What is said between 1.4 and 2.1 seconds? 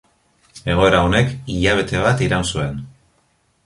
hilabete